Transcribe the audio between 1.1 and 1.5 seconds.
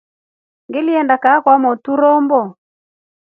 kaa